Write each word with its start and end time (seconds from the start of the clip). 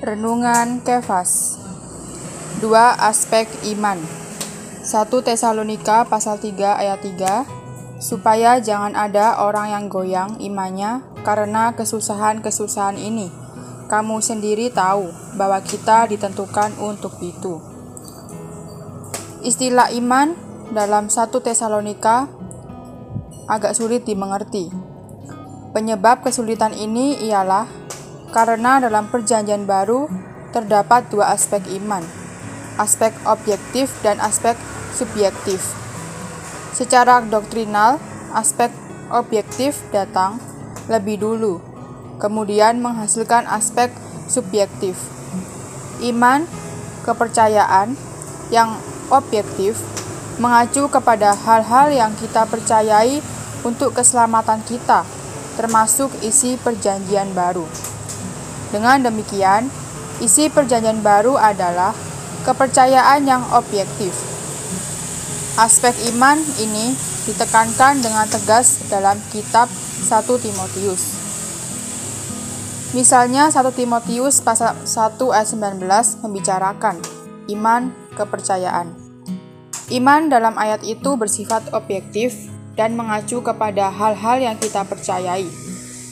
Renungan 0.00 0.80
Kefas 0.80 1.60
Dua 2.56 2.96
aspek 2.96 3.44
iman 3.76 4.00
1 4.80 5.12
Tesalonika 5.12 6.08
pasal 6.08 6.40
3 6.40 6.56
ayat 6.56 7.04
3 7.04 8.00
Supaya 8.00 8.56
jangan 8.64 8.96
ada 8.96 9.36
orang 9.44 9.76
yang 9.76 9.84
goyang 9.92 10.40
imannya 10.40 11.04
karena 11.20 11.76
kesusahan-kesusahan 11.76 12.96
ini. 12.96 13.28
Kamu 13.92 14.24
sendiri 14.24 14.72
tahu 14.72 15.12
bahwa 15.36 15.60
kita 15.60 16.08
ditentukan 16.08 16.80
untuk 16.80 17.20
itu. 17.20 17.60
Istilah 19.44 19.92
iman 20.00 20.32
dalam 20.72 21.12
1 21.12 21.28
Tesalonika 21.44 22.24
agak 23.44 23.76
sulit 23.76 24.08
dimengerti. 24.08 24.72
Penyebab 25.76 26.24
kesulitan 26.24 26.72
ini 26.72 27.20
ialah 27.28 27.79
karena 28.30 28.78
dalam 28.78 29.10
Perjanjian 29.10 29.66
Baru 29.66 30.06
terdapat 30.54 31.06
dua 31.10 31.34
aspek 31.34 31.62
iman, 31.82 32.02
aspek 32.78 33.14
objektif 33.26 33.90
dan 34.02 34.18
aspek 34.22 34.54
subjektif. 34.94 35.62
Secara 36.74 37.22
doktrinal, 37.26 37.98
aspek 38.34 38.70
objektif 39.10 39.82
datang 39.90 40.38
lebih 40.86 41.18
dulu, 41.18 41.58
kemudian 42.22 42.78
menghasilkan 42.78 43.46
aspek 43.50 43.90
subjektif. 44.30 44.94
Iman, 46.00 46.46
kepercayaan 47.02 47.94
yang 48.54 48.78
objektif 49.10 49.78
mengacu 50.40 50.88
kepada 50.88 51.36
hal-hal 51.36 51.92
yang 51.92 52.12
kita 52.16 52.48
percayai 52.48 53.20
untuk 53.60 53.92
keselamatan 53.92 54.64
kita, 54.64 55.04
termasuk 55.60 56.08
isi 56.24 56.56
Perjanjian 56.56 57.36
Baru. 57.36 57.68
Dengan 58.70 59.02
demikian, 59.02 59.66
isi 60.22 60.46
Perjanjian 60.46 61.02
Baru 61.02 61.34
adalah 61.34 61.90
kepercayaan 62.46 63.26
yang 63.26 63.42
objektif. 63.50 64.14
Aspek 65.58 65.92
iman 66.14 66.38
ini 66.62 66.94
ditekankan 67.26 68.00
dengan 68.00 68.24
tegas 68.30 68.80
dalam 68.86 69.18
kitab 69.34 69.66
1 70.06 70.24
Timotius. 70.40 71.18
Misalnya 72.90 73.50
1 73.50 73.70
Timotius 73.74 74.42
pasal 74.42 74.74
1 74.86 75.18
ayat 75.34 75.48
19 75.50 76.22
membicarakan 76.26 76.96
iman 77.50 77.90
kepercayaan. 78.14 78.94
Iman 79.90 80.30
dalam 80.30 80.54
ayat 80.54 80.86
itu 80.86 81.18
bersifat 81.18 81.74
objektif 81.74 82.34
dan 82.78 82.94
mengacu 82.94 83.42
kepada 83.42 83.90
hal-hal 83.90 84.38
yang 84.38 84.56
kita 84.56 84.86
percayai. 84.86 85.50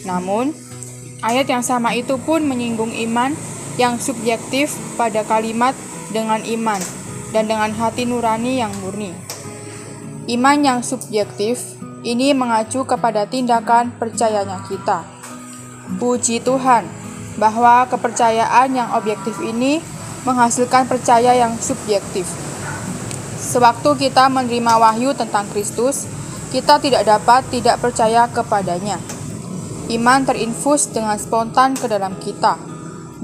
Namun, 0.03 0.51
Ayat 1.19 1.51
yang 1.51 1.67
sama 1.67 1.99
itu 1.99 2.15
pun 2.23 2.47
menyinggung 2.47 2.95
iman 3.11 3.35
yang 3.75 3.99
subjektif 3.99 4.71
pada 4.95 5.27
kalimat 5.27 5.75
dengan 6.15 6.39
iman 6.47 6.79
dan 7.35 7.51
dengan 7.51 7.75
hati 7.75 8.07
nurani 8.07 8.63
yang 8.63 8.71
murni. 8.79 9.11
Iman 10.31 10.63
yang 10.63 10.81
subjektif 10.87 11.75
ini 12.07 12.31
mengacu 12.31 12.87
kepada 12.87 13.27
tindakan 13.27 13.91
percayanya 13.99 14.63
kita. 14.71 15.03
Puji 15.99 16.39
Tuhan 16.39 16.87
bahwa 17.35 17.91
kepercayaan 17.91 18.79
yang 18.79 18.95
objektif 18.95 19.35
ini 19.43 19.83
menghasilkan 20.23 20.87
percaya 20.87 21.35
yang 21.35 21.59
subjektif. 21.59 22.31
Sewaktu 23.39 24.07
kita 24.07 24.31
menerima 24.31 24.79
wahyu 24.79 25.11
tentang 25.19 25.51
Kristus, 25.51 26.07
kita 26.55 26.79
tidak 26.79 27.03
dapat 27.07 27.43
tidak 27.51 27.83
percaya 27.83 28.31
kepadanya. 28.31 29.18
Iman 29.89 30.29
terinfus 30.29 30.93
dengan 30.93 31.17
spontan 31.17 31.73
ke 31.73 31.89
dalam 31.89 32.13
kita, 32.21 32.61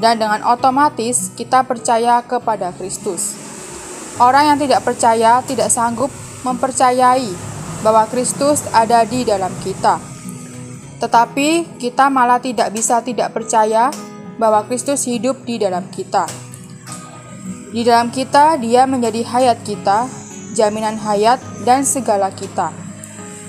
dan 0.01 0.17
dengan 0.17 0.41
otomatis 0.49 1.31
kita 1.37 1.63
percaya 1.69 2.25
kepada 2.25 2.73
Kristus. 2.73 3.37
Orang 4.17 4.49
yang 4.49 4.59
tidak 4.59 4.81
percaya 4.87 5.45
tidak 5.45 5.69
sanggup 5.69 6.09
mempercayai 6.47 7.31
bahwa 7.85 8.09
Kristus 8.09 8.65
ada 8.73 9.05
di 9.05 9.27
dalam 9.27 9.53
kita. 9.61 10.01
Tetapi 11.03 11.77
kita 11.77 12.09
malah 12.09 12.41
tidak 12.41 12.73
bisa 12.73 13.05
tidak 13.05 13.35
percaya 13.37 13.93
bahwa 14.41 14.65
Kristus 14.65 15.05
hidup 15.05 15.43
di 15.45 15.61
dalam 15.61 15.91
kita. 15.93 16.25
Di 17.75 17.83
dalam 17.83 18.15
kita, 18.15 18.55
Dia 18.63 18.87
menjadi 18.87 19.27
hayat 19.27 19.67
kita, 19.67 20.07
jaminan 20.55 20.95
hayat, 20.95 21.43
dan 21.67 21.83
segala 21.83 22.31
kita. 22.31 22.84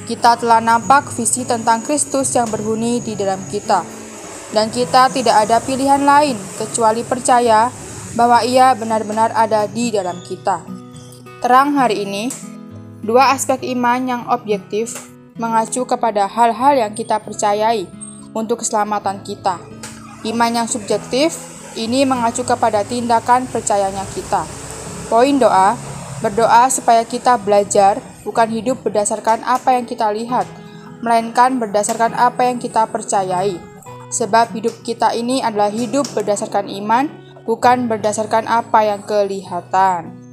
Kita 0.05 0.37
telah 0.37 0.61
nampak 0.61 1.09
visi 1.17 1.49
tentang 1.49 1.81
Kristus 1.81 2.29
yang 2.37 2.45
berhuni 2.45 3.01
di 3.01 3.17
dalam 3.17 3.41
kita, 3.49 3.81
dan 4.53 4.69
kita 4.69 5.09
tidak 5.09 5.49
ada 5.49 5.57
pilihan 5.57 6.05
lain 6.05 6.37
kecuali 6.61 7.01
percaya 7.01 7.73
bahwa 8.13 8.45
Ia 8.45 8.77
benar-benar 8.77 9.33
ada 9.33 9.65
di 9.65 9.89
dalam 9.89 10.21
kita. 10.21 10.61
Terang 11.41 11.73
hari 11.73 12.05
ini, 12.05 12.29
dua 13.01 13.33
aspek 13.33 13.65
iman 13.73 14.01
yang 14.05 14.21
objektif 14.29 15.09
mengacu 15.41 15.83
kepada 15.89 16.29
hal-hal 16.29 16.77
yang 16.77 16.93
kita 16.93 17.17
percayai 17.17 17.89
untuk 18.37 18.61
keselamatan 18.61 19.25
kita. 19.25 19.57
Iman 20.21 20.53
yang 20.53 20.67
subjektif 20.69 21.33
ini 21.75 22.05
mengacu 22.05 22.45
kepada 22.45 22.85
tindakan 22.85 23.49
percayanya 23.49 24.05
kita. 24.13 24.45
Poin 25.09 25.35
doa, 25.41 25.73
berdoa 26.25 26.65
supaya 26.73 27.05
kita 27.05 27.37
belajar 27.37 28.01
bukan 28.25 28.49
hidup 28.49 28.81
berdasarkan 28.81 29.45
apa 29.45 29.77
yang 29.77 29.85
kita 29.85 30.09
lihat, 30.09 30.49
melainkan 31.05 31.61
berdasarkan 31.61 32.17
apa 32.17 32.49
yang 32.49 32.57
kita 32.57 32.89
percayai. 32.89 33.61
Sebab 34.09 34.57
hidup 34.57 34.73
kita 34.81 35.13
ini 35.13 35.45
adalah 35.45 35.69
hidup 35.69 36.09
berdasarkan 36.17 36.65
iman, 36.81 37.13
bukan 37.45 37.85
berdasarkan 37.85 38.49
apa 38.49 38.89
yang 38.89 39.05
kelihatan. 39.05 40.24